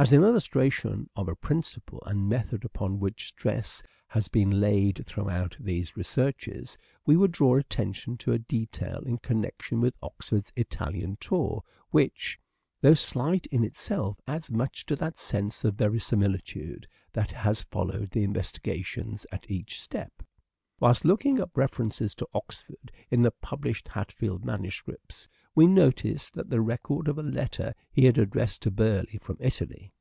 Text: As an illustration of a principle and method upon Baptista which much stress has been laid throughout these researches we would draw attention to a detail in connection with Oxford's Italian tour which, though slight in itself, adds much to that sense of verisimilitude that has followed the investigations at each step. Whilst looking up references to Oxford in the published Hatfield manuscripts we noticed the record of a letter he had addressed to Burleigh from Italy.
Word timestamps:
As 0.00 0.12
an 0.12 0.22
illustration 0.22 1.10
of 1.16 1.26
a 1.26 1.34
principle 1.34 2.00
and 2.06 2.28
method 2.28 2.64
upon 2.64 2.92
Baptista 3.00 3.02
which 3.02 3.14
much 3.14 3.28
stress 3.40 3.82
has 4.06 4.28
been 4.28 4.60
laid 4.60 5.04
throughout 5.04 5.56
these 5.58 5.96
researches 5.96 6.78
we 7.04 7.16
would 7.16 7.32
draw 7.32 7.56
attention 7.56 8.16
to 8.18 8.30
a 8.30 8.38
detail 8.38 9.00
in 9.00 9.18
connection 9.18 9.80
with 9.80 9.96
Oxford's 10.00 10.52
Italian 10.54 11.16
tour 11.20 11.64
which, 11.90 12.38
though 12.80 12.94
slight 12.94 13.46
in 13.46 13.64
itself, 13.64 14.20
adds 14.28 14.52
much 14.52 14.86
to 14.86 14.94
that 14.94 15.18
sense 15.18 15.64
of 15.64 15.74
verisimilitude 15.74 16.86
that 17.12 17.32
has 17.32 17.64
followed 17.64 18.12
the 18.12 18.22
investigations 18.22 19.26
at 19.32 19.50
each 19.50 19.80
step. 19.80 20.12
Whilst 20.80 21.04
looking 21.04 21.40
up 21.40 21.56
references 21.56 22.14
to 22.14 22.28
Oxford 22.32 22.92
in 23.10 23.20
the 23.22 23.32
published 23.32 23.88
Hatfield 23.88 24.44
manuscripts 24.44 25.26
we 25.52 25.66
noticed 25.66 26.34
the 26.36 26.60
record 26.60 27.08
of 27.08 27.18
a 27.18 27.22
letter 27.24 27.74
he 27.90 28.04
had 28.04 28.16
addressed 28.16 28.62
to 28.62 28.70
Burleigh 28.70 29.18
from 29.20 29.38
Italy. 29.40 29.92